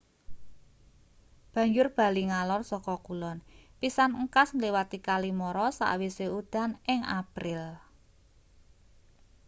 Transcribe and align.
banjur 1.53 1.87
bali 1.97 2.23
ngalor 2.29 2.61
saka 2.71 2.95
kulon 3.05 3.37
pisan 3.79 4.11
engkas 4.21 4.49
ngliwati 4.55 4.97
kali 5.07 5.31
mara 5.39 5.67
sakwise 5.79 6.25
udan 6.39 6.69
ing 6.93 6.99
april 7.21 7.63